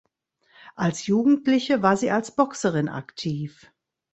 [0.75, 3.71] Als Jugendliche war sie als Boxerin aktiv.